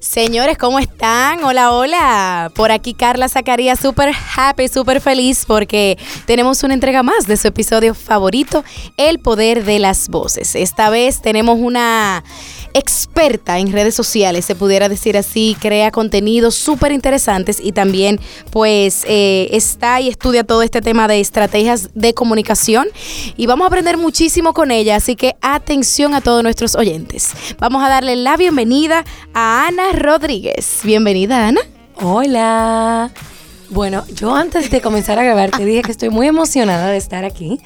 [0.00, 1.44] Señores, ¿cómo están?
[1.44, 2.50] Hola, hola.
[2.54, 7.48] Por aquí Carla Zacarías, súper happy, súper feliz porque tenemos una entrega más de su
[7.48, 8.64] episodio favorito,
[8.96, 10.54] El Poder de las Voces.
[10.54, 12.24] Esta vez tenemos una
[12.74, 19.04] experta en redes sociales, se pudiera decir así, crea contenidos súper interesantes y también pues
[19.06, 22.88] eh, está y estudia todo este tema de estrategias de comunicación
[23.36, 27.30] y vamos a aprender muchísimo con ella, así que atención a todos nuestros oyentes.
[27.58, 29.04] Vamos a darle la bienvenida
[29.34, 30.80] a Ana Rodríguez.
[30.84, 31.60] Bienvenida, Ana.
[31.96, 33.10] Hola.
[33.72, 37.24] Bueno, yo antes de comenzar a grabar te dije que estoy muy emocionada de estar
[37.24, 37.58] aquí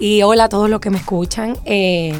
[0.00, 1.56] y hola a todos los que me escuchan.
[1.64, 2.14] Eh,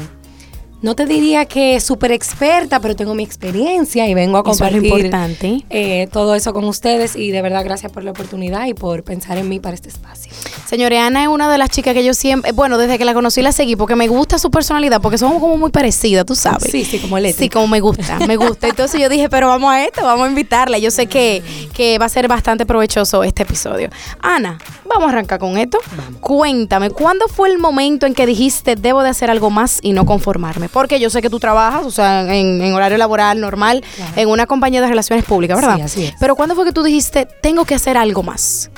[0.83, 5.63] no te diría que súper experta, pero tengo mi experiencia y vengo a compartir importante.
[5.69, 9.37] Eh, todo eso con ustedes y de verdad gracias por la oportunidad y por pensar
[9.37, 10.33] en mí para este espacio.
[10.65, 13.41] Señores, Ana es una de las chicas que yo siempre, bueno, desde que la conocí
[13.41, 16.69] la seguí porque me gusta su personalidad, porque somos como muy parecidas, tú sabes.
[16.69, 17.43] Sí, sí, como Leti.
[17.43, 18.67] Sí, como me gusta, me gusta.
[18.67, 20.79] Entonces yo dije, pero vamos a esto, vamos a invitarla.
[20.79, 21.41] Yo sé que,
[21.73, 23.89] que va a ser bastante provechoso este episodio.
[24.19, 25.77] Ana, vamos a arrancar con esto.
[26.19, 30.05] Cuéntame, ¿cuándo fue el momento en que dijiste, debo de hacer algo más y no
[30.05, 30.69] conformarme?
[30.73, 33.83] Porque yo sé que tú trabajas, o sea, en, horario laboral normal,
[34.15, 35.75] en una compañía de relaciones públicas, ¿verdad?
[35.75, 36.13] Sí, así es.
[36.19, 38.71] Pero ¿cuándo fue que tú dijiste, tengo que hacer algo más?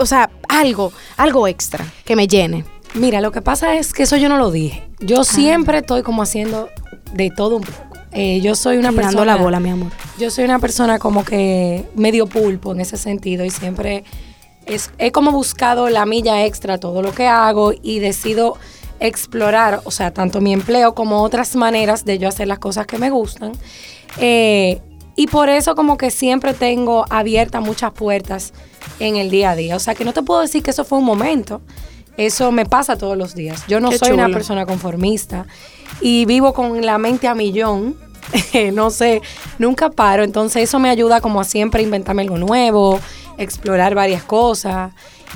[0.00, 2.64] O sea, algo, algo extra que me llene.
[2.94, 4.82] Mira, lo que pasa es que eso yo no lo dije.
[4.98, 6.68] Yo siempre estoy como haciendo
[7.14, 7.88] de todo un poco.
[8.12, 9.36] Eh, yo soy una Tirando persona.
[9.36, 9.92] la bola, mi amor.
[10.18, 14.02] Yo soy una persona como que medio pulpo en ese sentido y siempre
[14.66, 18.56] es, he como buscado la milla extra a todo lo que hago y decido
[19.00, 22.98] explorar, o sea, tanto mi empleo como otras maneras de yo hacer las cosas que
[22.98, 23.52] me gustan.
[24.18, 24.80] Eh,
[25.16, 28.52] y por eso como que siempre tengo abiertas muchas puertas
[29.00, 29.76] en el día a día.
[29.76, 31.60] O sea, que no te puedo decir que eso fue un momento.
[32.16, 33.64] Eso me pasa todos los días.
[33.68, 35.46] Yo no Qué soy una persona conformista
[36.00, 37.96] y vivo con la mente a millón.
[38.72, 39.22] no sé,
[39.58, 40.22] nunca paro.
[40.24, 43.00] Entonces eso me ayuda como a siempre inventarme algo nuevo,
[43.38, 44.92] explorar varias cosas.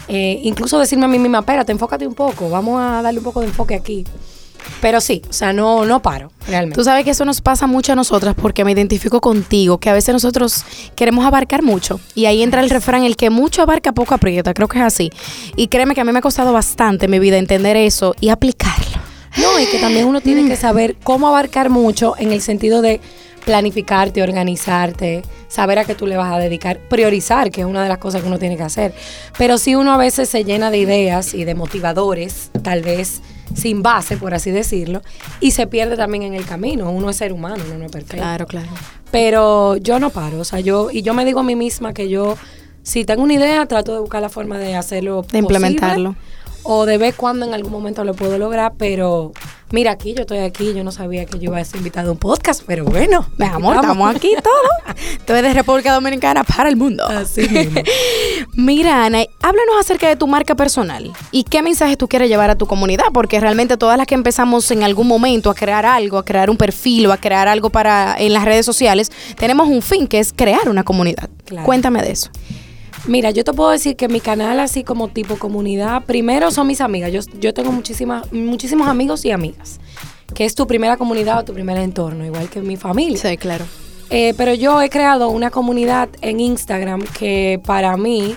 [0.09, 3.41] Eh, incluso decirme a mí misma, espérate, enfócate un poco, vamos a darle un poco
[3.41, 4.05] de enfoque aquí.
[4.81, 6.77] Pero sí, o sea, no, no paro, realmente.
[6.77, 9.93] Tú sabes que eso nos pasa mucho a nosotras porque me identifico contigo, que a
[9.93, 10.65] veces nosotros
[10.95, 12.01] queremos abarcar mucho.
[12.15, 14.55] Y ahí entra el refrán, el que mucho abarca, poco aprieta.
[14.55, 15.11] Creo que es así.
[15.57, 18.29] Y créeme que a mí me ha costado bastante en mi vida entender eso y
[18.29, 19.01] aplicarlo.
[19.37, 23.01] No, y que también uno tiene que saber cómo abarcar mucho en el sentido de
[23.45, 27.89] planificarte, organizarte, saber a qué tú le vas a dedicar, priorizar, que es una de
[27.89, 28.95] las cosas que uno tiene que hacer.
[29.39, 33.21] Pero si uno a veces se llena de ideas y de motivadores, tal vez
[33.55, 35.03] sin base, por así decirlo,
[35.41, 36.91] y se pierde también en el camino.
[36.91, 38.17] Uno es ser humano, uno no es perfecto.
[38.17, 38.69] Claro, claro.
[39.11, 42.09] Pero yo no paro, o sea, yo, y yo me digo a mí misma que
[42.09, 42.37] yo,
[42.83, 45.23] si tengo una idea, trato de buscar la forma de hacerlo.
[45.31, 46.17] De implementarlo.
[46.63, 49.33] o de ver cuándo en algún momento lo puedo lograr, pero
[49.73, 52.13] mira aquí, yo estoy aquí, yo no sabía que yo iba a ser invitada a
[52.13, 53.27] un podcast, pero bueno.
[53.39, 54.97] Mi amor, estamos aquí todos.
[55.27, 57.05] Tú eres de República Dominicana para el mundo.
[57.05, 57.81] Así mismo.
[58.55, 62.57] Mira, Ana, háblanos acerca de tu marca personal y qué mensaje tú quieres llevar a
[62.57, 66.25] tu comunidad, porque realmente todas las que empezamos en algún momento a crear algo, a
[66.25, 70.07] crear un perfil o a crear algo para en las redes sociales, tenemos un fin
[70.07, 71.31] que es crear una comunidad.
[71.45, 71.65] Claro.
[71.65, 72.31] Cuéntame de eso.
[73.07, 76.81] Mira, yo te puedo decir que mi canal, así como tipo comunidad, primero son mis
[76.81, 77.13] amigas.
[77.13, 79.81] Yo, yo tengo muchísimas, muchísimos amigos y amigas,
[80.35, 83.19] que es tu primera comunidad o tu primer entorno, igual que mi familia.
[83.19, 83.65] Sí, claro.
[84.11, 88.37] Eh, pero yo he creado una comunidad en Instagram que para mí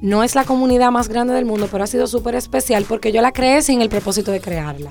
[0.00, 3.22] no es la comunidad más grande del mundo, pero ha sido súper especial porque yo
[3.22, 4.90] la creé sin el propósito de crearla.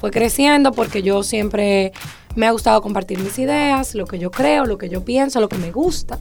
[0.00, 1.92] Fue creciendo porque yo siempre
[2.36, 5.48] me ha gustado compartir mis ideas, lo que yo creo, lo que yo pienso, lo
[5.48, 6.18] que me gusta.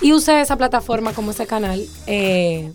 [0.00, 1.84] Y usé esa plataforma como ese canal.
[2.06, 2.72] eh,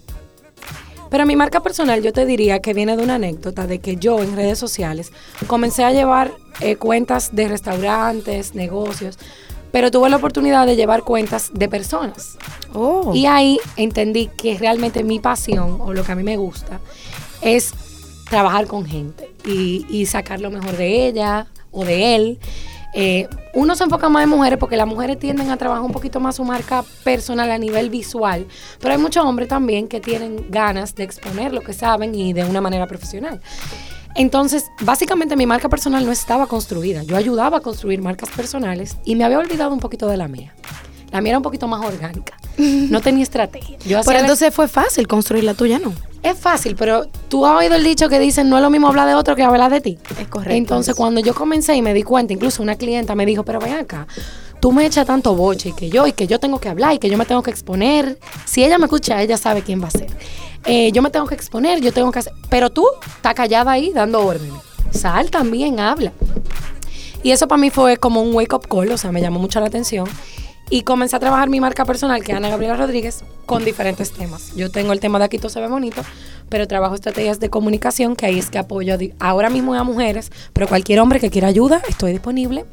[1.09, 4.21] pero mi marca personal yo te diría que viene de una anécdota de que yo
[4.21, 5.11] en redes sociales
[5.47, 6.31] comencé a llevar
[6.61, 9.17] eh, cuentas de restaurantes, negocios,
[9.71, 12.37] pero tuve la oportunidad de llevar cuentas de personas.
[12.73, 13.11] Oh.
[13.15, 16.79] Y ahí entendí que realmente mi pasión o lo que a mí me gusta
[17.41, 17.73] es
[18.29, 22.39] trabajar con gente y, y sacar lo mejor de ella o de él.
[22.93, 26.19] Eh, uno se enfoca más en mujeres porque las mujeres tienden a trabajar un poquito
[26.19, 28.47] más su marca personal a nivel visual,
[28.79, 32.43] pero hay muchos hombres también que tienen ganas de exponer lo que saben y de
[32.43, 33.41] una manera profesional.
[34.15, 37.03] Entonces, básicamente mi marca personal no estaba construida.
[37.03, 40.53] Yo ayudaba a construir marcas personales y me había olvidado un poquito de la mía.
[41.11, 42.37] La mía era un poquito más orgánica.
[42.57, 43.77] No tenía estrategia.
[43.85, 45.93] Yo Pero entonces fue fácil construir la tuya, ¿no?
[46.23, 49.07] Es fácil, pero tú has oído el dicho que dicen no es lo mismo hablar
[49.07, 49.97] de otro que hablar de ti.
[50.19, 50.53] Es correcto.
[50.53, 53.73] Entonces, cuando yo comencé y me di cuenta, incluso una clienta me dijo, pero ven
[53.73, 54.07] acá,
[54.59, 56.99] tú me echas tanto boche y que yo, y que yo tengo que hablar y
[56.99, 58.19] que yo me tengo que exponer.
[58.45, 60.07] Si ella me escucha, ella sabe quién va a ser.
[60.65, 62.33] Eh, yo me tengo que exponer, yo tengo que hacer.
[62.49, 62.85] Pero tú
[63.15, 64.59] estás callada ahí dando órdenes.
[64.91, 66.11] Sal también, habla.
[67.23, 69.59] Y eso para mí fue como un wake up call, o sea, me llamó mucho
[69.59, 70.07] la atención.
[70.71, 74.55] Y comencé a trabajar mi marca personal, que es Ana Gabriela Rodríguez, con diferentes temas.
[74.55, 76.03] Yo tengo el tema de Aquí todo se ve bonito,
[76.47, 80.67] pero trabajo estrategias de comunicación, que ahí es que apoyo ahora mismo a mujeres, pero
[80.67, 82.65] cualquier hombre que quiera ayuda, estoy disponible.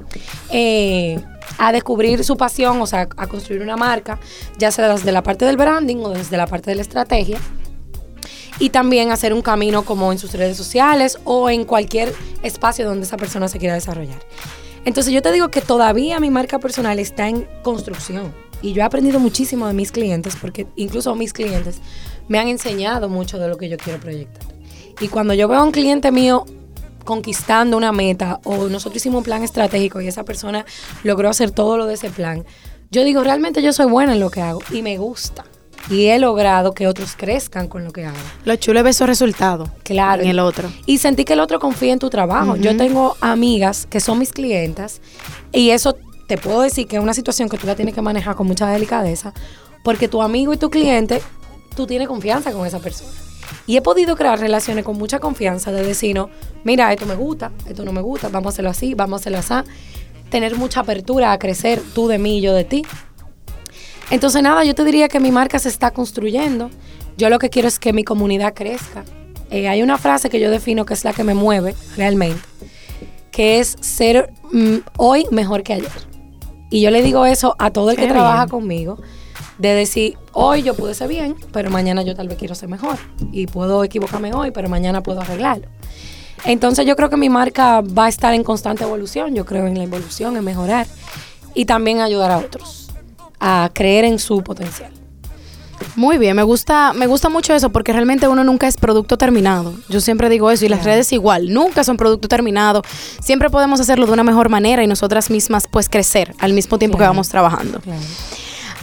[0.51, 1.19] Eh,
[1.59, 4.19] a descubrir su pasión, o sea, a construir una marca,
[4.59, 7.39] ya sea desde la parte del branding o desde la parte de la estrategia.
[8.59, 13.07] Y también hacer un camino como en sus redes sociales o en cualquier espacio donde
[13.07, 14.19] esa persona se quiera desarrollar.
[14.87, 18.33] Entonces yo te digo que todavía mi marca personal está en construcción.
[18.63, 21.81] Y yo he aprendido muchísimo de mis clientes, porque incluso mis clientes
[22.29, 24.47] me han enseñado mucho de lo que yo quiero proyectar.
[25.01, 26.47] Y cuando yo veo a un cliente mío
[27.05, 30.65] conquistando una meta o nosotros hicimos un plan estratégico y esa persona
[31.03, 32.45] logró hacer todo lo de ese plan,
[32.93, 35.45] yo digo, realmente yo soy buena en lo que hago y me gusta
[35.91, 38.17] y he logrado que otros crezcan con lo que hago.
[38.45, 39.69] Lo chulo es ver esos resultados.
[39.83, 40.23] Claro.
[40.23, 40.71] En el otro.
[40.87, 42.57] Y sentí que el otro confía en tu trabajo.
[42.57, 45.01] Yo tengo amigas que son mis clientas
[45.53, 45.97] y eso
[46.27, 48.67] te puedo decir que es una situación que tú la tienes que manejar con mucha
[48.69, 49.33] delicadeza
[49.87, 51.23] porque tu amigo y tu cliente,
[51.77, 53.13] tú tienes confianza con esa persona.
[53.69, 56.29] Y he podido crear relaciones con mucha confianza de decir, no,
[56.65, 59.39] mira, esto me gusta, esto no me gusta, vamos a hacerlo así, vamos a hacerlo
[59.39, 59.71] así.
[60.29, 62.85] Tener mucha apertura a crecer tú de mí y yo de ti.
[64.11, 66.71] Entonces, nada, yo te diría que mi marca se está construyendo.
[67.17, 69.05] Yo lo que quiero es que mi comunidad crezca.
[69.51, 72.41] Eh, hay una frase que yo defino que es la que me mueve realmente,
[73.31, 75.91] que es ser mm, hoy mejor que ayer.
[76.69, 78.99] Y yo le digo eso a todo el que trabaja conmigo,
[79.59, 82.97] de decir, hoy yo pude ser bien, pero mañana yo tal vez quiero ser mejor.
[83.33, 85.69] Y puedo equivocarme hoy, pero mañana puedo arreglarlo.
[86.45, 89.79] Entonces yo creo que mi marca va a estar en constante evolución, yo creo en
[89.79, 90.87] la evolución, en mejorar
[91.55, 92.86] y también ayudar a otros
[93.41, 94.91] a creer en su potencial.
[95.95, 99.75] Muy bien, me gusta, me gusta mucho eso porque realmente uno nunca es producto terminado.
[99.89, 102.83] Yo siempre digo eso y las redes igual, nunca son producto terminado.
[103.21, 106.99] Siempre podemos hacerlo de una mejor manera y nosotras mismas pues crecer al mismo tiempo
[106.99, 107.81] que vamos trabajando.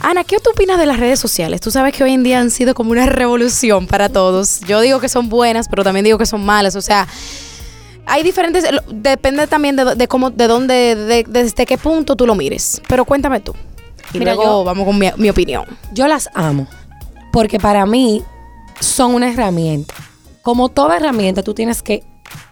[0.00, 1.60] Ana, ¿qué tú opinas de las redes sociales?
[1.60, 4.60] Tú sabes que hoy en día han sido como una revolución para todos.
[4.60, 6.76] Yo digo que son buenas, pero también digo que son malas.
[6.76, 7.08] O sea,
[8.06, 12.82] hay diferentes, depende también de, cómo, de dónde, desde qué punto tú lo mires.
[12.86, 13.54] Pero cuéntame tú.
[14.12, 15.64] Y luego vamos con mi, opinión.
[15.92, 16.66] Yo las amo
[17.32, 18.22] porque para mí
[18.80, 19.94] son una herramienta.
[20.42, 22.04] Como toda herramienta, tú tienes que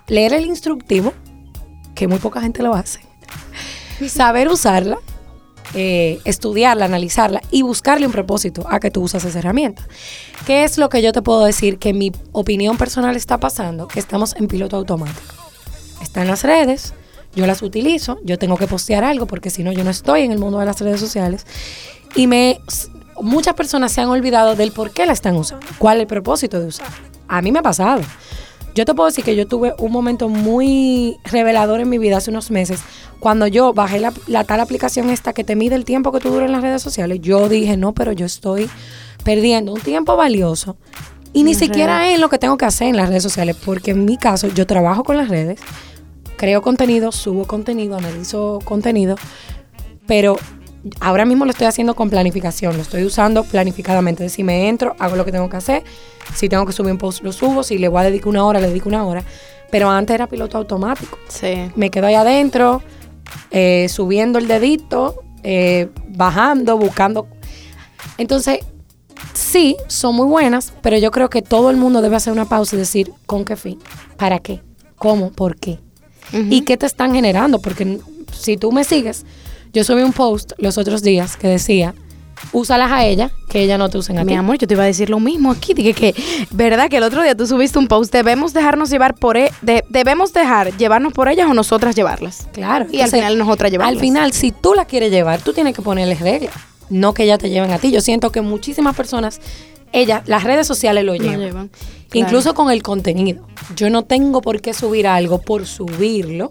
[0.08, 1.12] leer el instructivo,
[1.94, 3.00] que muy poca gente lo hace,
[4.08, 4.98] saber usarla,
[5.74, 9.86] eh, estudiarla, analizarla y buscarle un propósito a que tú usas esa herramienta.
[10.46, 13.86] ¿Qué es lo que yo te puedo decir que mi opinión personal está pasando?
[13.86, 15.34] Que estamos en piloto automático.
[16.02, 16.94] Está en las redes,
[17.34, 20.32] yo las utilizo, yo tengo que postear algo porque si no yo no estoy en
[20.32, 21.46] el mundo de las redes sociales
[22.14, 22.60] y me
[23.20, 26.60] muchas personas se han olvidado del por qué la están usando, cuál es el propósito
[26.60, 26.94] de usarla.
[27.28, 28.02] A mí me ha pasado.
[28.74, 32.30] Yo te puedo decir que yo tuve un momento muy revelador en mi vida hace
[32.30, 32.80] unos meses.
[33.20, 36.46] Cuando yo bajé la, tal aplicación esta que te mide el tiempo que tú duras
[36.46, 38.68] en las redes sociales, yo dije, no, pero yo estoy
[39.24, 40.76] perdiendo un tiempo valioso
[41.34, 44.04] y ni siquiera es lo que tengo que hacer en las redes sociales, porque en
[44.04, 45.60] mi caso yo trabajo con las redes,
[46.42, 49.14] creo contenido, subo contenido, analizo contenido,
[50.08, 50.36] pero
[50.98, 54.28] ahora mismo lo estoy haciendo con planificación, lo estoy usando planificadamente.
[54.28, 55.84] Si me entro, hago lo que tengo que hacer.
[56.34, 57.62] Si tengo que subir un post, lo subo.
[57.62, 59.22] Si le voy a dedicar una hora, le dedico una hora.
[59.70, 61.16] Pero antes era piloto automático.
[61.28, 61.70] Sí.
[61.76, 62.82] Me quedo ahí adentro,
[63.52, 67.28] eh, subiendo el dedito, eh, bajando, buscando.
[68.18, 68.58] Entonces,
[69.32, 72.74] sí, son muy buenas, pero yo creo que todo el mundo debe hacer una pausa
[72.74, 73.78] y decir, ¿con qué fin?
[74.16, 74.60] ¿Para qué?
[74.96, 75.30] ¿Cómo?
[75.30, 75.78] ¿Por qué?
[76.32, 77.60] Y qué te están generando.
[77.60, 77.98] Porque
[78.32, 79.24] si tú me sigues,
[79.72, 81.94] yo subí un post los otros días que decía,
[82.52, 84.86] úsalas a ella, que ella no te usen a Mi amor, yo te iba a
[84.86, 85.74] decir lo mismo aquí.
[85.74, 86.14] Dije que,
[86.50, 86.88] ¿verdad?
[86.88, 89.52] Que el otro día tú subiste un post, debemos dejarnos llevar por e
[89.88, 92.48] debemos dejar llevarnos por ellas o nosotras llevarlas.
[92.52, 92.86] Claro.
[92.90, 93.94] Y al final nosotras llevarlas.
[93.94, 96.54] Al final, si tú la quieres llevar, tú tienes que ponerles reglas.
[96.90, 97.90] No que ellas te lleven a ti.
[97.90, 99.40] Yo siento que muchísimas personas
[99.92, 101.70] ella, las redes sociales lo llevan.
[102.14, 103.46] Incluso con el contenido.
[103.76, 106.50] Yo no tengo por qué subir algo por subirlo.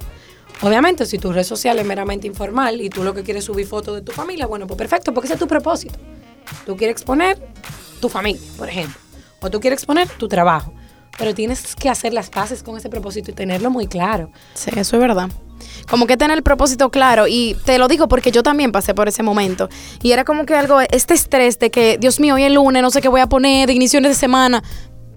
[0.61, 3.95] Obviamente, si tu red social es meramente informal y tú lo que quieres subir fotos
[3.95, 5.97] de tu familia, bueno, pues perfecto, porque ese es tu propósito.
[6.65, 7.37] Tú quieres exponer
[7.99, 8.95] tu familia, por ejemplo.
[9.41, 10.73] O tú quieres exponer tu trabajo.
[11.17, 14.31] Pero tienes que hacer las paces con ese propósito y tenerlo muy claro.
[14.53, 15.29] Sí, eso es verdad.
[15.89, 17.27] Como que tener el propósito claro.
[17.27, 19.69] Y te lo digo porque yo también pasé por ese momento.
[20.01, 22.89] Y era como que algo, este estrés de que, Dios mío, hoy es lunes, no
[22.89, 24.63] sé qué voy a poner, de inicio de semana.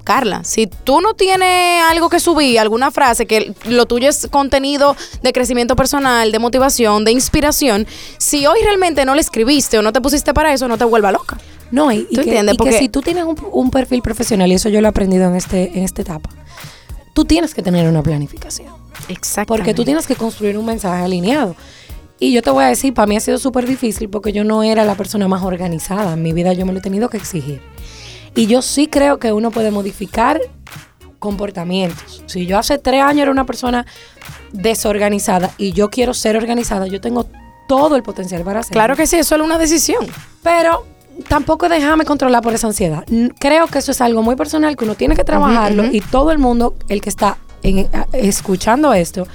[0.04, 4.96] Carla, si tú no tienes algo que subir, alguna frase, que lo tuyo es contenido
[5.22, 7.86] de crecimiento personal, de motivación, de inspiración,
[8.18, 11.10] si hoy realmente no le escribiste o no te pusiste para eso, no te vuelva
[11.10, 11.38] loca.
[11.70, 12.56] No, y, ¿Tú entiendes?
[12.56, 15.34] porque si tú tienes un, un, perfil profesional, y eso yo lo he aprendido en,
[15.34, 16.28] este, en esta etapa,
[17.14, 18.74] tú tienes que tener una planificación.
[19.08, 19.52] Exacto.
[19.52, 21.56] Porque tú tienes que construir un mensaje alineado.
[22.20, 24.62] Y yo te voy a decir, para mí ha sido súper difícil porque yo no
[24.62, 26.12] era la persona más organizada.
[26.12, 27.60] En mi vida yo me lo he tenido que exigir.
[28.34, 30.40] Y yo sí creo que uno puede modificar
[31.18, 32.22] comportamientos.
[32.26, 33.86] Si yo hace tres años era una persona
[34.52, 37.26] desorganizada y yo quiero ser organizada, yo tengo
[37.68, 38.74] todo el potencial para hacerlo.
[38.74, 40.06] Claro que sí, es solo una decisión.
[40.42, 40.86] Pero
[41.28, 43.04] tampoco déjame controlar por esa ansiedad.
[43.38, 46.38] Creo que eso es algo muy personal que uno tiene que trabajarlo y todo el
[46.38, 49.26] mundo, el que está en- a- escuchando esto,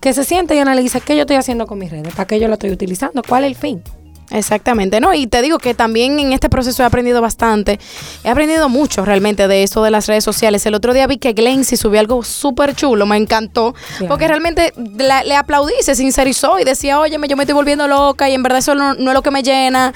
[0.00, 2.48] que se siente y analiza qué yo estoy haciendo con mis redes, para qué yo
[2.48, 3.82] la estoy utilizando, cuál es el fin.
[4.30, 5.12] Exactamente, ¿no?
[5.14, 7.78] Y te digo que también en este proceso he aprendido bastante.
[8.24, 10.64] He aprendido mucho realmente de eso de las redes sociales.
[10.66, 13.74] El otro día vi que Glency subió algo súper chulo, me encantó.
[14.08, 18.28] Porque realmente la- le aplaudí, se sincerizó y decía, oye, yo me estoy volviendo loca
[18.28, 19.92] y en verdad eso no, no es lo que me llena.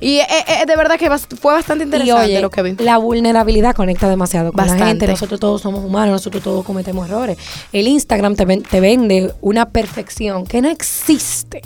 [0.00, 2.74] Y eh, eh, de verdad que fue bastante Y interesante oye, lo que vi.
[2.84, 4.80] la vulnerabilidad conecta demasiado con Bastante.
[4.82, 5.06] la gente.
[5.06, 7.38] Nosotros todos somos humanos, nosotros todos cometemos errores.
[7.72, 11.62] El Instagram te, ven- te vende una perfección que no existe.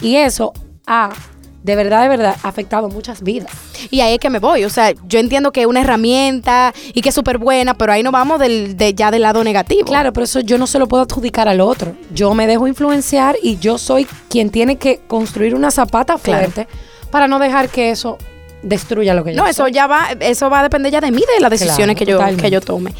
[0.00, 0.52] Y eso
[0.86, 1.10] ha,
[1.62, 3.50] de verdad, de verdad, afectado muchas vidas.
[3.90, 4.64] Y ahí es que me voy.
[4.64, 8.02] O sea, yo entiendo que es una herramienta y que es súper buena, pero ahí
[8.02, 9.84] no vamos del, de, ya del lado negativo.
[9.86, 11.94] Claro, pero eso yo no se lo puedo adjudicar al otro.
[12.12, 16.50] Yo me dejo influenciar y yo soy quien tiene que construir una zapata Claro.
[16.52, 16.68] fuerte
[17.10, 18.18] para no dejar que eso
[18.62, 19.72] destruya lo que yo No, eso soy.
[19.72, 22.16] ya va, eso va a depender ya de mí, de las decisiones Claro, que, yo,
[22.16, 22.42] totalmente.
[22.42, 22.92] que yo tome.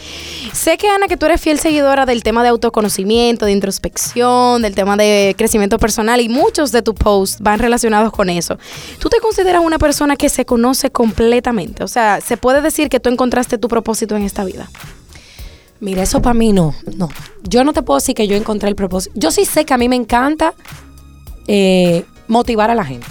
[0.53, 4.75] Sé que, Ana, que tú eres fiel seguidora del tema de autoconocimiento, de introspección, del
[4.75, 8.59] tema de crecimiento personal y muchos de tus posts van relacionados con eso.
[8.99, 11.83] ¿Tú te consideras una persona que se conoce completamente?
[11.85, 14.69] O sea, ¿se puede decir que tú encontraste tu propósito en esta vida?
[15.81, 17.09] Mira, eso para mí no, no.
[17.43, 19.15] Yo no te puedo decir que yo encontré el propósito.
[19.19, 20.55] Yo sí sé que a mí me encanta
[21.49, 23.07] eh, motivar a la gente.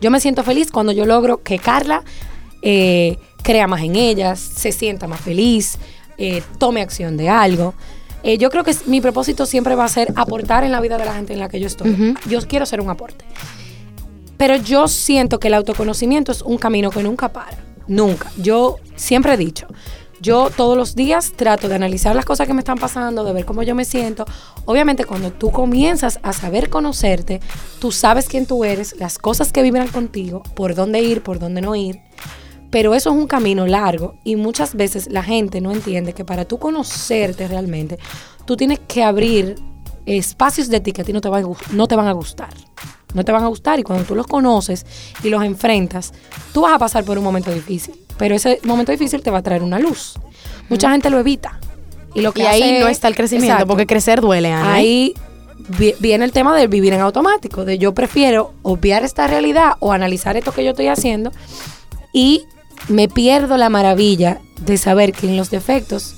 [0.00, 2.04] Yo me siento feliz cuando yo logro que Carla
[2.62, 5.78] eh, crea más en ellas, se sienta más feliz,
[6.18, 7.74] eh, tome acción de algo.
[8.22, 11.04] Eh, yo creo que mi propósito siempre va a ser aportar en la vida de
[11.04, 12.14] la gente en la que yo estoy.
[12.28, 13.24] Yo quiero ser un aporte.
[14.36, 17.56] Pero yo siento que el autoconocimiento es un camino que nunca para.
[17.86, 18.32] Nunca.
[18.36, 19.66] Yo siempre he dicho,
[20.26, 23.44] yo todos los días trato de analizar las cosas que me están pasando, de ver
[23.44, 24.24] cómo yo me siento.
[24.64, 27.40] Obviamente cuando tú comienzas a saber conocerte,
[27.78, 31.60] tú sabes quién tú eres, las cosas que vibran contigo, por dónde ir, por dónde
[31.60, 32.00] no ir.
[32.70, 36.44] Pero eso es un camino largo y muchas veces la gente no entiende que para
[36.44, 37.96] tú conocerte realmente,
[38.46, 39.54] tú tienes que abrir
[40.06, 41.30] espacios de ti que a ti no te
[41.70, 42.52] no te van a gustar.
[43.16, 44.86] No te van a gustar y cuando tú los conoces
[45.24, 46.12] y los enfrentas,
[46.52, 47.94] tú vas a pasar por un momento difícil.
[48.18, 50.14] Pero ese momento difícil te va a traer una luz.
[50.68, 51.58] Mucha gente lo evita.
[52.14, 53.66] Y, lo que Y ahí no está el crecimiento, Exacto.
[53.66, 54.70] porque crecer duele, Ana.
[54.70, 54.80] ¿eh?
[54.80, 55.14] Ahí
[55.78, 59.92] vi- viene el tema del vivir en automático, de yo prefiero obviar esta realidad o
[59.92, 61.32] analizar esto que yo estoy haciendo
[62.12, 62.44] y
[62.88, 66.14] me pierdo la maravilla de saber que en los defectos,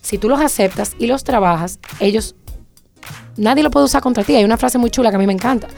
[0.00, 2.34] si tú los aceptas y los trabajas, ellos,
[3.36, 4.36] nadie lo puede usar contra ti.
[4.36, 5.68] Hay una frase muy chula que a mí me encanta.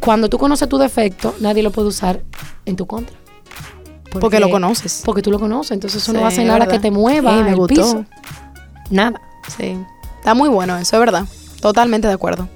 [0.00, 2.20] Cuando tú conoces tu defecto, nadie lo puede usar
[2.66, 3.16] en tu contra.
[4.20, 5.02] Porque lo conoces.
[5.04, 6.72] Porque tú lo conoces, entonces eso no va a hacer nada ¿verdad?
[6.74, 7.74] que te mueva Sí, me el gustó.
[7.74, 8.04] piso.
[8.90, 9.20] Nada.
[9.56, 9.76] Sí,
[10.18, 11.24] está muy bueno eso, es verdad.
[11.60, 12.48] Totalmente de acuerdo.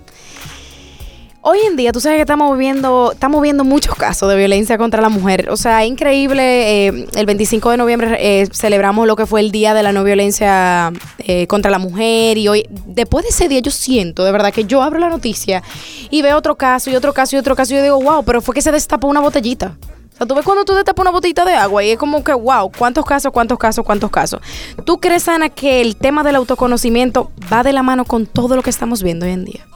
[1.46, 5.02] Hoy en día, tú sabes que estamos viendo, estamos viendo muchos casos de violencia contra
[5.02, 5.50] la mujer.
[5.50, 6.86] O sea, increíble.
[6.86, 10.04] eh, el 25 de noviembre eh, celebramos lo que fue el Día de la No
[10.04, 12.38] Violencia eh, contra la Mujer.
[12.38, 15.62] Y hoy, después de ese día, yo siento de verdad que yo abro la noticia
[16.08, 17.74] y veo otro caso y otro caso y otro caso.
[17.74, 19.76] Y yo digo, wow, pero fue que se destapó una botellita.
[20.14, 22.32] O sea, tú ves cuando tú destapas una botellita de agua y es como que,
[22.32, 24.40] wow, cuántos casos, cuántos casos, cuántos casos.
[24.86, 28.62] ¿Tú crees, Ana, que el tema del autoconocimiento va de la mano con todo lo
[28.62, 29.66] que estamos viendo hoy en día?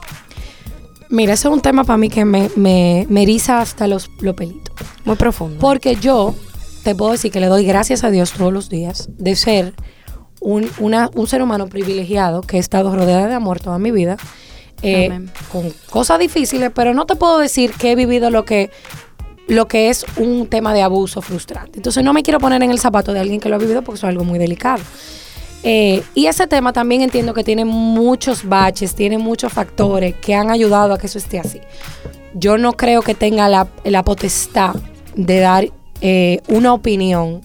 [1.09, 4.35] Mira, ese es un tema para mí que me, me, me eriza hasta los, los
[4.35, 4.75] pelitos.
[5.05, 5.59] Muy profundo.
[5.59, 6.35] Porque yo
[6.83, 9.73] te puedo decir que le doy gracias a Dios todos los días de ser
[10.39, 14.17] un, una- un ser humano privilegiado que he estado rodeada de amor toda mi vida.
[14.81, 15.09] eh,
[15.51, 18.69] con cosas difíciles, pero no te puedo decir que he vivido lo que,
[19.49, 21.79] lo que es un tema de abuso frustrante.
[21.79, 23.97] Entonces no me quiero poner en el zapato de alguien que lo ha vivido porque
[23.97, 24.81] eso es algo muy delicado.
[25.63, 30.49] Eh, y ese tema también entiendo que tiene muchos baches, tiene muchos factores que han
[30.49, 31.59] ayudado a que eso esté así.
[32.33, 34.75] Yo no creo que tenga la, la potestad
[35.15, 35.69] de dar
[36.01, 37.41] eh, una opinión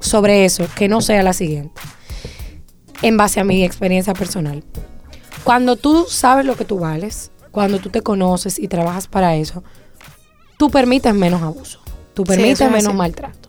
[0.00, 1.80] sobre eso que no sea la siguiente,
[3.00, 4.62] en base a mi experiencia personal.
[5.44, 9.64] Cuando tú sabes lo que tú vales, cuando tú te conoces y trabajas para eso,
[10.58, 11.80] tú permites menos abuso,
[12.14, 13.48] tú permites menos maltrato.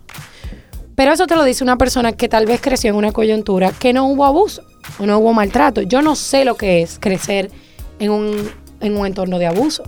[0.95, 3.93] Pero eso te lo dice una persona que tal vez creció en una coyuntura que
[3.93, 4.63] no hubo abuso
[4.99, 5.81] o no hubo maltrato.
[5.81, 7.49] Yo no sé lo que es crecer
[7.99, 9.83] en un, en un entorno de abuso.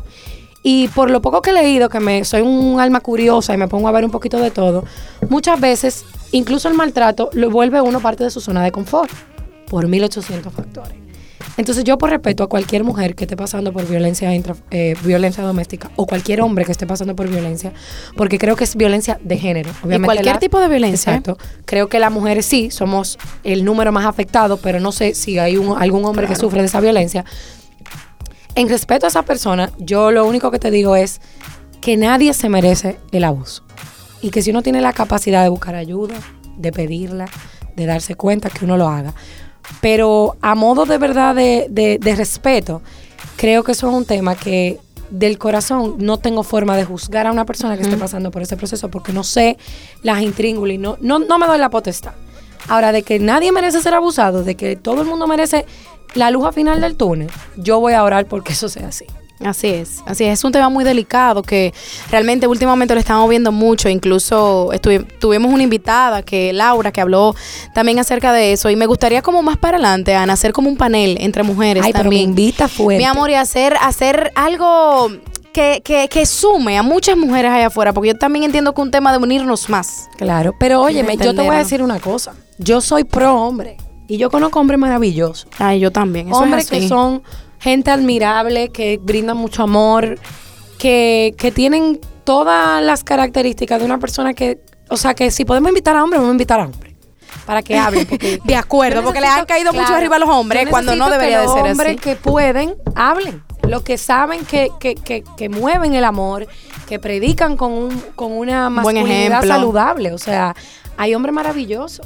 [0.64, 3.68] Y por lo poco que he leído, que me soy un alma curiosa y me
[3.68, 4.84] pongo a ver un poquito de todo,
[5.30, 9.12] muchas veces incluso el maltrato lo vuelve uno parte de su zona de confort
[9.70, 11.05] por 1800 factores.
[11.58, 15.42] Entonces yo por respeto a cualquier mujer que esté pasando por violencia, intra- eh, violencia
[15.44, 17.72] doméstica o cualquier hombre que esté pasando por violencia,
[18.18, 19.70] porque creo que es violencia de género.
[19.82, 21.22] Obviamente cualquier la- tipo de violencia, ¿eh?
[21.66, 25.56] Creo que las mujeres sí somos el número más afectado, pero no sé si hay
[25.56, 27.24] un- algún hombre que sufre de esa violencia.
[28.56, 31.20] En respeto a esa persona, yo lo único que te digo es
[31.82, 33.64] que nadie se merece el abuso.
[34.22, 36.16] Y que si uno tiene la capacidad de buscar ayuda,
[36.58, 37.28] de pedirla,
[37.76, 39.14] de darse cuenta, que uno lo haga.
[39.82, 42.82] Pero a modo de verdad de, de- de respeto,
[43.38, 44.80] creo que eso es un tema que
[45.10, 48.58] del corazón no tengo forma de juzgar a una persona que esté pasando por ese
[48.58, 49.58] proceso porque no sé
[50.02, 52.14] las intríngulis, no, no, no me doy la potestad.
[52.68, 55.66] Ahora, de que nadie merece ser abusado, de que todo el mundo merece
[56.16, 59.06] la luz al final del túnel, yo voy a orar porque eso sea así.
[59.44, 60.40] Así es, así es.
[60.40, 61.74] Es un tema muy delicado que
[62.10, 63.90] realmente últimamente lo estamos viendo mucho.
[63.90, 64.70] Incluso
[65.20, 67.36] tuvimos una invitada, que Laura, que habló
[67.74, 68.70] también acerca de eso.
[68.70, 71.92] Y me gustaría como más para adelante, Ana, hacer como un panel entre mujeres Ay,
[71.92, 72.30] pero me también.
[72.30, 72.98] invita fuerte.
[72.98, 75.12] Mi amor, y hacer, hacer algo
[75.52, 78.86] que, que, que sume a muchas mujeres allá afuera, porque yo también entiendo que es
[78.86, 80.08] un tema de unirnos más.
[80.18, 82.36] Claro, pero óyeme, yo te voy a decir una cosa.
[82.58, 83.78] Yo soy pro hombre
[84.08, 85.48] y yo conozco hombres maravillosos.
[85.58, 86.30] Ay, yo también.
[86.30, 86.82] Eso hombres es así.
[86.82, 87.22] que son
[87.66, 90.20] gente admirable, que brindan mucho amor,
[90.78, 95.70] que, que tienen todas las características de una persona que, o sea, que si podemos
[95.70, 96.94] invitar a hombres, vamos a invitar a hombres.
[97.46, 98.06] Para que hablen.
[98.06, 101.40] porque- De acuerdo, porque le han caído mucho arriba a los hombres cuando no debería
[101.40, 101.98] de los ser hombres así.
[102.00, 103.44] que pueden, hablen.
[103.68, 106.46] Los que saben que, que, que, que mueven el amor,
[106.88, 109.48] que predican con, un, con una Buen masculinidad ejemplo.
[109.56, 110.14] saludable.
[110.14, 110.56] O sea,
[110.98, 112.06] hay hombres maravillosos.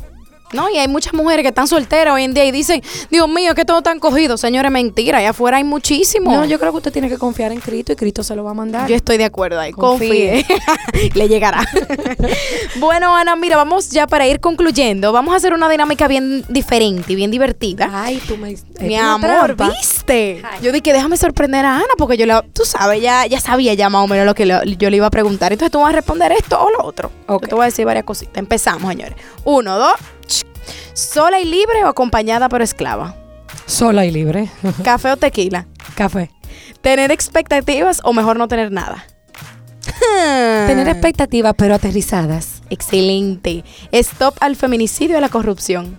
[0.52, 3.54] No, y hay muchas mujeres que están solteras hoy en día y dicen, Dios mío,
[3.54, 4.38] que todo tan cogido.
[4.38, 6.32] Señores, mentira, allá afuera hay muchísimo.
[6.32, 8.52] No, yo creo que usted tiene que confiar en Cristo y Cristo se lo va
[8.52, 8.90] a mandar.
[8.90, 10.46] Yo estoy de acuerdo ahí, confíe.
[10.48, 11.12] Confíe.
[11.14, 11.64] Le llegará.
[12.78, 15.12] bueno, Ana, mira, vamos ya para ir concluyendo.
[15.12, 17.90] Vamos a hacer una dinámica bien diferente y bien divertida.
[17.92, 18.50] Ay, tú me...
[18.80, 19.70] Mi es una amor, trampa.
[19.70, 20.42] ¿viste?
[20.44, 20.60] Ay.
[20.64, 23.90] Yo dije, déjame sorprender a Ana porque yo la, tú sabes, ya, ya sabía ya
[23.90, 25.52] más o menos lo que yo le iba a preguntar.
[25.54, 27.12] Entonces tú vas a responder esto o lo otro.
[27.28, 27.44] Ok.
[27.44, 28.38] Yo te voy a decir varias cositas.
[28.38, 29.16] Empezamos, señores.
[29.44, 29.96] Uno, dos.
[30.94, 33.16] ¿Sola y libre o acompañada pero esclava?
[33.66, 34.50] Sola y libre.
[34.84, 35.68] ¿Café o tequila?
[35.96, 36.32] Café.
[36.82, 39.06] ¿Tener expectativas o mejor no tener nada?
[40.68, 42.62] Tener expectativas pero aterrizadas.
[42.70, 43.64] Excelente.
[43.92, 45.98] Stop al feminicidio y a la corrupción.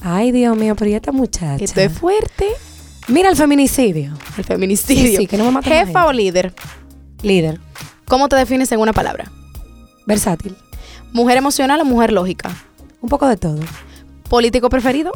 [0.00, 1.62] Ay, Dios mío, pero ¿y esta muchacha?
[1.62, 2.46] Esto es fuerte.
[3.08, 4.16] Mira el feminicidio.
[4.36, 5.02] El feminicidio.
[5.04, 6.54] Sí, sí, que no me más Jefa o líder.
[7.22, 7.60] Líder.
[8.06, 9.30] ¿Cómo te defines en una palabra?
[10.06, 10.56] Versátil.
[11.12, 12.50] Mujer emocional o mujer lógica.
[13.00, 13.60] Un poco de todo.
[14.28, 15.12] ¿Político preferido?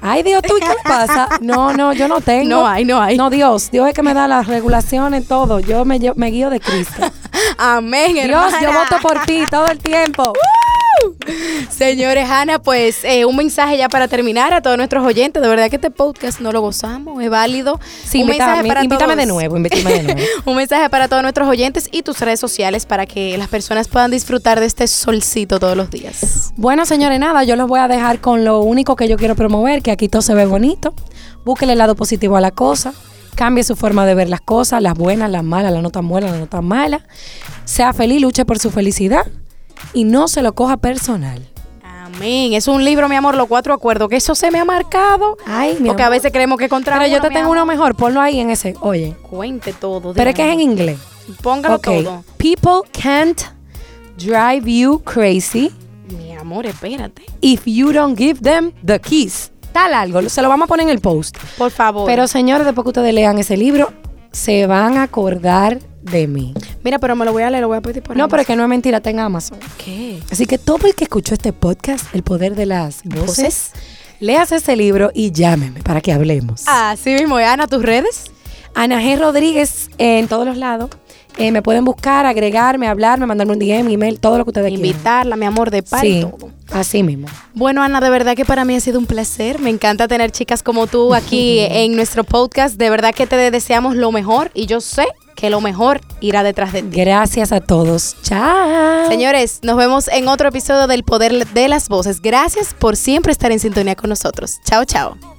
[0.00, 1.28] Ay, Dios, ¿tú qué pasa?
[1.40, 2.48] No, no, yo no tengo.
[2.48, 3.16] No hay, no hay.
[3.16, 3.70] No, Dios.
[3.70, 5.60] Dios es que me da las regulaciones, todo.
[5.60, 7.10] Yo me, guío de Cristo.
[7.58, 8.60] Amén, Dios, hermana.
[8.60, 10.32] yo voto por ti todo el tiempo.
[11.70, 15.42] Señores, Ana, pues eh, un mensaje ya para terminar a todos nuestros oyentes.
[15.42, 17.80] De verdad que este podcast no lo gozamos, es válido.
[18.04, 19.16] Sí, un mensaje invítame, para invítame todos.
[19.16, 20.20] de nuevo, invítame de nuevo.
[20.44, 24.10] un mensaje para todos nuestros oyentes y tus redes sociales para que las personas puedan
[24.10, 26.52] disfrutar de este solcito todos los días.
[26.56, 29.82] Bueno, señores, nada, yo los voy a dejar con lo único que yo quiero promover,
[29.82, 30.94] que aquí todo se ve bonito.
[31.44, 32.94] Búsquele el lado positivo a la cosa.
[33.34, 36.30] Cambie su forma de ver las cosas, las buenas, las malas, las no tan buenas,
[36.30, 37.02] las no tan malas.
[37.64, 39.26] Sea feliz, luche por su felicidad
[39.92, 41.46] y no se lo coja personal.
[41.82, 42.52] Amén.
[42.52, 45.36] Es un libro, mi amor, los cuatro acuerdos, que eso se me ha marcado.
[45.46, 47.56] Ay, mi porque a veces creemos que contra Pero yo te tengo amor.
[47.56, 48.74] uno mejor, ponlo ahí en ese.
[48.80, 50.12] Oye, Cuente todo.
[50.14, 50.98] pero es que es en inglés.
[51.42, 51.84] Póngalo Ok.
[51.84, 52.24] todo.
[52.36, 53.40] People can't
[54.18, 55.72] drive you crazy
[56.08, 57.24] Mi amor, espérate.
[57.40, 59.50] if you don't give them the keys.
[59.72, 61.36] Tal algo, se lo vamos a poner en el post.
[61.58, 62.06] Por favor.
[62.06, 63.92] Pero señores, después que ustedes lean ese libro,
[64.34, 66.54] se van a acordar de mí.
[66.82, 68.46] Mira, pero me lo voy a leer, lo voy a pedir por No, pero es
[68.46, 69.58] que no es mentira, está en Amazon.
[69.82, 70.20] ¿Qué?
[70.30, 73.70] Así que todo el que escuchó este podcast, El Poder de las Voces,
[74.20, 76.64] leas ese libro y llámeme para que hablemos.
[76.66, 78.24] Así mismo, Ana, tus redes.
[78.74, 79.18] Ana G.
[79.18, 80.90] Rodríguez eh, en todos los lados.
[81.36, 84.86] Eh, me pueden buscar, agregarme, hablarme, mandarme un DM, email, todo lo que ustedes quieran.
[84.86, 86.50] Invitarla, mi amor, de par Sí, y todo.
[86.72, 87.26] así mismo.
[87.54, 89.58] Bueno, Ana, de verdad que para mí ha sido un placer.
[89.58, 92.76] Me encanta tener chicas como tú aquí en nuestro podcast.
[92.76, 96.72] De verdad que te deseamos lo mejor y yo sé que lo mejor irá detrás
[96.72, 96.96] de ti.
[97.00, 98.14] Gracias a todos.
[98.22, 99.08] Chao.
[99.08, 102.22] Señores, nos vemos en otro episodio del Poder de las Voces.
[102.22, 104.60] Gracias por siempre estar en sintonía con nosotros.
[104.64, 105.33] Chao, chao.